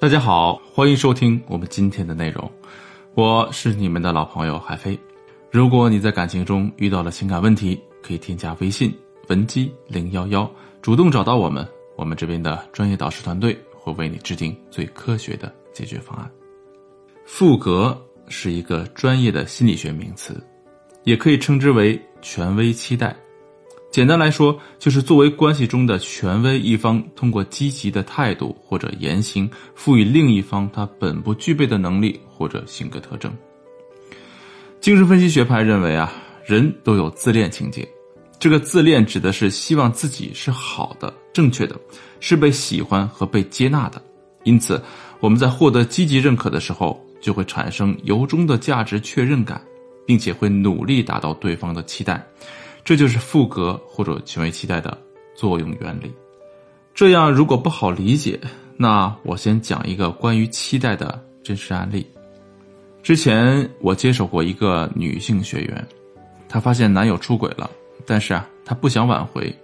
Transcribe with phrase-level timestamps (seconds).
[0.00, 2.48] 大家好，欢迎收听我们今天的内容，
[3.14, 4.96] 我是你们的老朋友海飞。
[5.50, 10.48] 如果你在感情中遇到了情感问题，可以添加微信文姬零幺幺，
[10.80, 11.66] 主动找到我们，
[11.96, 16.30] 我们这边的专业导师团队会为你制定最科学的解决方案。
[17.24, 20.40] 赋格是一个专业的心理学名词，
[21.02, 23.16] 也可以称之为权威期待。
[23.90, 33.32] 简单来说，就是作为关系中的权威一方，通过积极的态度或者言行，赋予另一方他本不具备的能力或者性格特征。
[34.78, 36.12] 精神分析学派认为啊，
[36.44, 37.88] 人都有自恋情节，
[38.38, 41.74] 这个自恋指的是希望自己是好的、正确的，
[42.20, 44.00] 是被喜欢和被接纳的。
[44.44, 44.80] 因此，
[45.18, 49.60] 我们在获得积极认可的时候，就会产生由衷的价值确认感，
[50.06, 52.24] 并且会努力达到对方的期待。
[52.88, 54.96] 这就是赋格或者权威期待的
[55.34, 56.10] 作用原理。
[56.94, 58.40] 这样如果不好理解，
[58.78, 62.06] 那我先讲一个关于期待的真实案例。
[63.02, 65.86] 之前我接手过一个女性学员，
[66.48, 67.70] 她发现男友出轨了，
[68.06, 69.54] 但是啊，她不想挽回。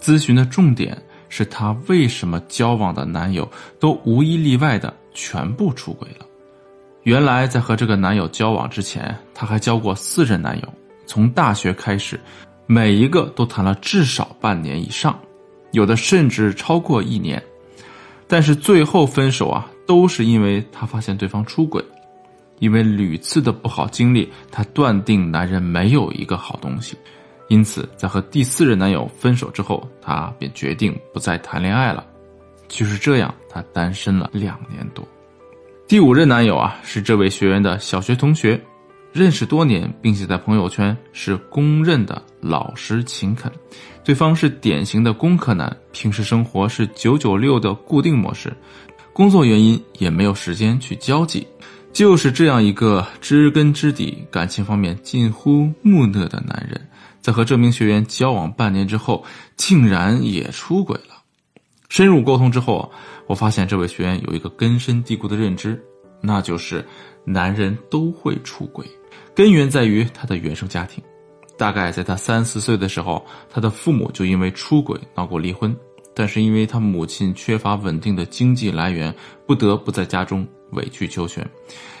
[0.00, 0.96] 咨询的重点
[1.28, 6.24] 是她为什么交往的男友都无一例外的全部出轨了。
[7.02, 10.68] 原来在和这个男友交往之前，她还交过四任男友，
[11.06, 12.20] 从大学开始。
[12.66, 15.18] 每一个都谈了至少半年以上，
[15.72, 17.42] 有的甚至超过一年，
[18.26, 21.84] 但是最后分手啊，都是因为她发现对方出轨，
[22.60, 26.96] 因为屡次的不好经历，她断定男人没有一个好东西，
[27.48, 32.06] 因此在和第四任男友分手之后，她便决定不再谈恋爱了。
[32.68, 35.06] 就是这样，她单身了两年多。
[35.86, 38.58] 第五任男友啊，是这位学员的小学同学。
[39.12, 43.50] 认识多年，并且在朋友圈是公认的老实勤恳，
[44.02, 48.52] 对方是典型的工科男，平时生活是九九六的固定模式，
[49.12, 51.46] 工作原因也没有时间去交际，
[51.92, 56.80] 就是这样一个知根知底、感情方面近乎木讷的男人，
[57.20, 59.24] 在和这名学员交往半年之后，
[59.56, 61.22] 竟然也出轨了。
[61.88, 62.90] 深入沟通之后，
[63.28, 65.80] 我发现这位学员有一个根深蒂固的认知，
[66.20, 66.84] 那就是
[67.24, 68.84] 男人都会出轨。
[69.34, 71.04] 根源在于他的原生家庭，
[71.62, 75.72] 大概在他三四岁的时候，他的父母就因为出轨闹过离婚，
[76.12, 79.14] 但是因为他母亲缺乏稳定的经济来源，
[79.46, 81.48] 不得不在家中委曲求全。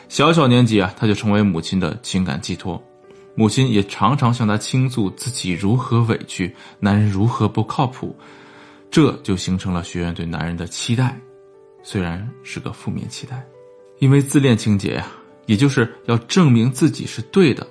[0.08, 2.82] 小小年纪啊，他就成为母亲的情感寄托，
[3.36, 8.16] 母亲也常常向他倾诉自己如何委屈，男人如何不靠谱，
[8.90, 11.16] 这就形成了学员对男人的期待，
[11.84, 13.46] 虽然是个负面期待，
[14.00, 15.06] 因为自恋情节呀。
[15.46, 17.66] 也就是要证明自己是对的，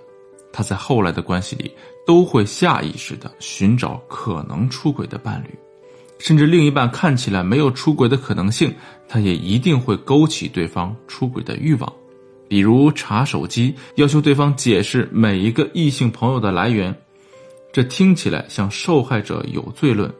[0.52, 1.72] 他在后来的关系里
[2.06, 5.58] 都会下意识的寻找可能出轨的伴侣，
[6.20, 8.74] 甚至另一半看起来没有出轨的可能性，
[9.08, 11.94] 他也一定会勾起对方出轨的欲望，
[12.48, 16.96] 比如查手机，要求对方解释每一个异性朋友的来源。
[17.74, 20.14] 这听起来像受害者有罪论，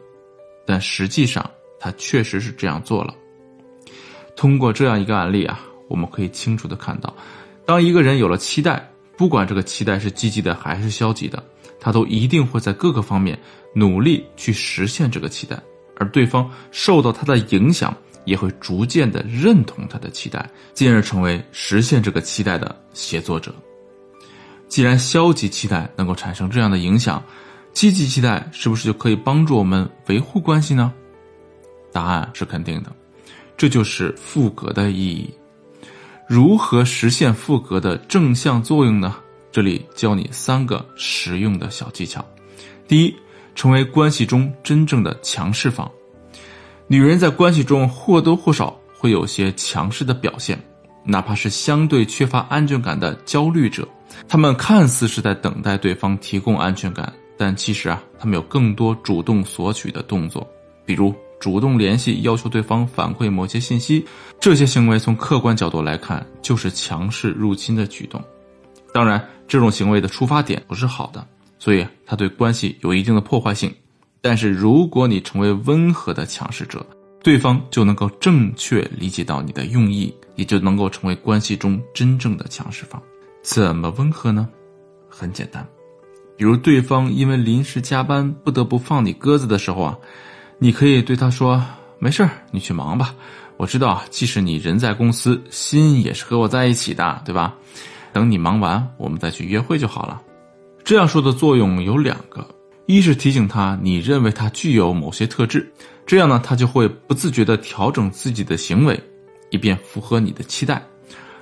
[0.64, 3.14] 但实际上他确实是这样做了。
[4.34, 7.14] 通过这样一个案例啊，我们可以清楚的看到。
[7.66, 8.90] 当一个人有了期待，
[9.22, 11.40] 不管这个期待是积极的还是消极的，
[11.78, 13.38] 他都一定会在各个方面
[13.72, 15.56] 努力去实现这个期待，
[15.96, 23.54] 而对方受到他的影响，也会逐渐的认同他的期待，进而成为实现这个期待的协作者。
[24.66, 27.22] 既然消极期待能够产生这样的影响，
[27.72, 30.92] 积极期待是不是就可以帮助我们维护关系呢？
[31.92, 32.92] 答案是肯定的，
[33.56, 35.32] 这就是赋格的意义。
[36.32, 39.16] 如何实现赋格的正向作用呢？
[39.50, 42.24] 这里教你三个实用的小技巧。
[42.88, 43.14] 第一，
[43.54, 45.86] 成为关系中真正的强势方。
[46.86, 50.58] 女人在关系中或多或少会有些强势的表现，
[51.04, 53.86] 哪怕是相对缺乏安全感的焦虑者，
[54.26, 60.50] 他们看似是在等待对方提供安全感，但其实啊，他们有更多主动索取的动作，
[60.86, 61.14] 比如。
[61.42, 64.06] 主动联系，要求对方反馈某些信息，
[64.38, 68.22] 这些行为从客观角度来看就是强势入侵的举动。
[68.94, 71.26] 当然，这种行为的出发点不是好的，
[71.58, 73.74] 所以它对关系有一定的破坏性。
[74.20, 76.86] 但是，如果你成为温和的强势者，
[77.24, 83.02] 对方就能够正确理解到你的用意，也就能够成为关系中真正的强势方。
[83.42, 84.48] 怎么温和呢？
[85.08, 85.66] 很简单，
[86.36, 89.98] 比如对方因为临时加班不得不放你鸽子的时候啊。
[90.62, 91.60] 你可以对他说
[91.98, 93.12] ：“没事，你去忙吧。
[93.56, 97.52] 我知道，即使你人在公司，心也是和我在一起的，对吧？
[98.12, 100.22] 等你忙完，我们再去约会就好了。”
[100.84, 102.46] 这样说的作用有两个：
[102.86, 105.68] 一是提醒他你认为他具有某些特质，
[106.06, 108.94] 这样呢，他就会不自觉地调整自己的行为；
[109.50, 110.76] 以便符合你的期待；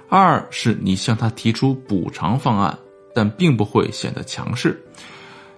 [0.08, 2.74] 二是你向他提出补偿方案，
[3.14, 4.82] 但并不会显得强势。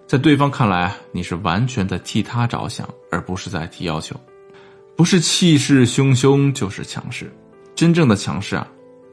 [0.05, 4.17] 在对方看来，你是完全在替他着想，而不是在提要求。
[4.97, 7.33] 不是气势汹汹，就是强势。
[7.75, 8.67] 真正的强势啊，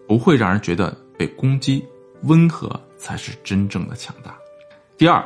[0.07, 1.86] 不会让人觉得被攻击，
[2.24, 4.36] 温和才是真正的强大。
[4.98, 5.24] 第二，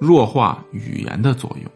[0.00, 1.70] 弱化语言的作用。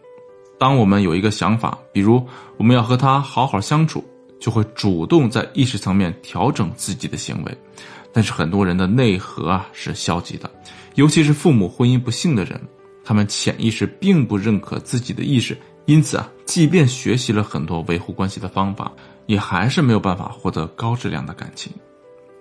[0.59, 2.25] 当我们有一个想法，比如
[2.57, 4.05] 我们要和他好好相处，
[4.41, 7.59] 就会主动在意识层面调整自己的行为。
[8.13, 10.51] 但是很多人的内核啊是消极的，
[10.97, 12.61] 尤其是父母婚姻不幸的人。
[13.05, 15.57] 他们潜意识并不认可自己的意识，
[15.89, 18.93] 因此啊，即便学习了很多维护关系的方法，
[19.25, 21.73] 也还是没有办法获得高质量的感情。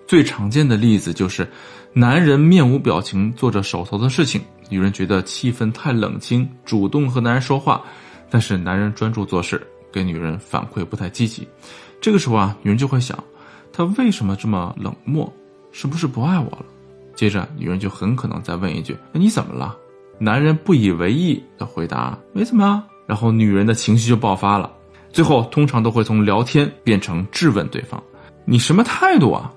[0.06, 1.48] 最常见的例子就是，
[1.94, 7.82] 男人面无表情做着手头的事情，女人觉得气氛太冷清，主动和男人说话，
[8.28, 11.48] 但是男人专注做事，给女人反馈不太积极。
[12.02, 13.18] 这个时候啊，女人就会想，
[13.72, 15.32] 他为什么这么冷漠？
[15.72, 16.66] 是不是不爱我了？
[17.16, 19.74] 接着，女人就很可能再问一句：“那你怎么了？”
[20.20, 24.70] 男人不以为意的回答：“没怎么啊。”然后女人的情绪就爆发了，
[25.10, 28.00] 最后通常都会从聊天变成质问对方
[28.44, 29.50] ：“你什么态度啊？”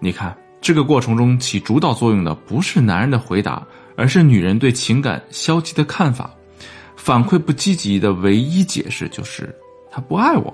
[0.00, 3.64] 你看，这个过程中起主导作用的不是男人的回答，
[3.96, 6.28] 而是女人对情感消极的看法。
[6.96, 9.54] 反馈不积极的唯一解释就是
[9.88, 10.52] 他不爱我，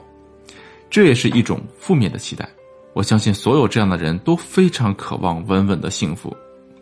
[0.90, 2.46] 这也是一种负面的期待。
[2.93, 6.37] 我相信所有这样的人都非常渴望稳稳的幸福，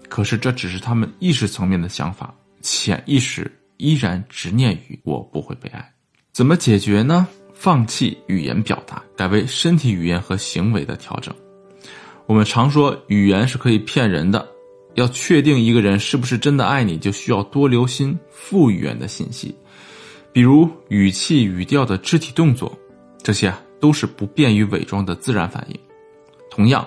[0.08, 2.34] 可是这只是他们意识层面的想法。
[2.62, 3.50] 潜意识
[3.80, 5.92] 依然执念于我不会被爱，
[6.32, 7.26] 怎么解决呢？
[7.54, 11.34] 放弃语言表达，改为身体语言和行为的调整。
[12.26, 14.46] 我们常说语言是可以骗人的，
[14.94, 19.54] 要确定一个人是不是真的爱你，就需要多留心副语言的信息，
[20.32, 22.78] 比如语气、语调的肢体动作，
[23.22, 25.80] 这些啊都是不便于伪装的自然反应。
[26.50, 26.86] 同样，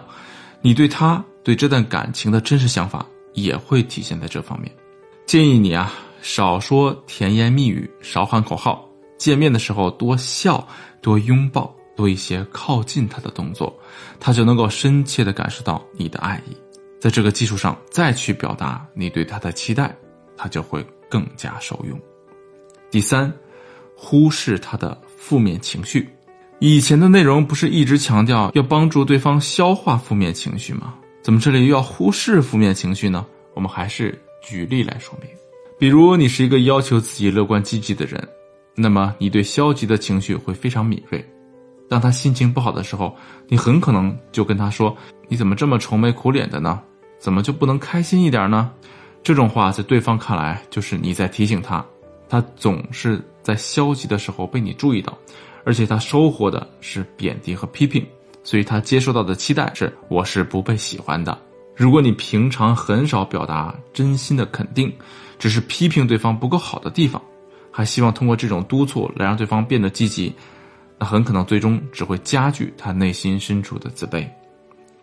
[0.61, 4.71] 你对他对这段感情的真实想法也会体现在这方面。
[5.25, 5.93] 建议你啊，
[6.23, 8.89] 少说甜言蜜语，少喊口号。
[9.17, 10.65] 见面的时候多笑，
[11.01, 13.77] 多拥抱，多一些靠近他的动作，
[14.21, 16.55] 他就能够深切的感受到你的爱意。
[16.97, 19.93] 在这个基础上再去表达你对他的期待，
[20.37, 21.99] 他就会更加受用。
[22.89, 23.31] 第三，
[23.93, 26.07] 忽视他的负面情绪。
[26.59, 30.95] 以前的内容不是一直强调要帮助对方消化负面情绪吗？
[31.21, 33.25] 怎么这里又要忽视负面情绪呢？
[33.53, 34.17] 我们还是。
[34.45, 35.29] 举例来说明，
[35.77, 38.25] 比如你是一个要求自己乐观积极的人，
[38.75, 41.23] 那么你对消极的情绪会非常敏锐。
[41.89, 43.15] 当他心情不好的时候，
[43.47, 44.95] 你很可能就跟他说
[45.27, 46.81] ：“你怎么这么愁眉苦脸的呢？
[47.19, 48.71] 怎么就不能开心一点呢？”
[49.23, 51.85] 这种话在对方看来就是你在提醒他，
[52.27, 55.17] 他总是在消极的时候被你注意到，
[55.65, 58.05] 而且他收获的是贬低和批评，
[58.43, 61.37] 所以他接收到的期待是：我是不被喜欢的。
[61.75, 64.93] 如果你平常很少表达真心的肯定，
[65.39, 67.21] 只是批评对方不够好的地方，
[67.71, 70.33] 还希望通过这种督促来让对方变得积极，
[70.99, 74.27] 那很可能最终只会加剧他内心深处的自卑。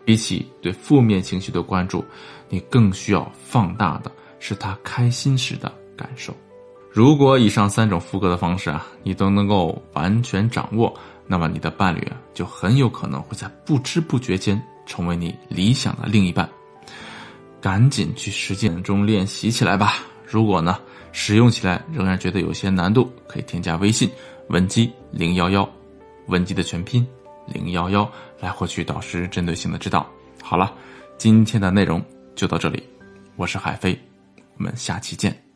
[0.03, 2.03] 比起对负面情绪的关注，
[2.49, 6.33] 你更需要放大的是他开心时的感受。
[6.89, 10.93] 如果以上三种副歌的方式啊，你都能够完全掌握，
[11.27, 12.01] 那么你的伴侣，
[12.33, 16.49] 就很有可能会在不知不觉间成为你理想的另一半。
[17.61, 20.03] 赶紧去实践中练习起来吧！
[20.25, 20.79] 如果呢，
[21.11, 24.09] 使用起来仍然觉得有些难度，可以添加微信
[24.49, 25.69] 文姬零幺幺，
[26.25, 27.05] 文姬的全拼
[27.45, 30.09] 零幺幺，来获取导师针对性的指导。
[30.41, 30.73] 好了，
[31.17, 32.03] 今天的内容
[32.33, 32.83] 就到这里，
[33.35, 33.97] 我是海飞，
[34.57, 35.50] 我们下期见。